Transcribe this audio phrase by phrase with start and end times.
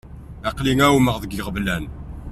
[0.49, 1.85] Aql-i εummeɣ deg iɣeblan.